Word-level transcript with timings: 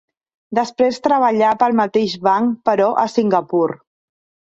Després 0.59 0.97
treballà 1.09 1.53
pel 1.65 1.79
mateix 1.81 2.17
banc 2.31 2.59
però 2.71 2.91
a 3.07 3.09
Singapur. 3.21 3.67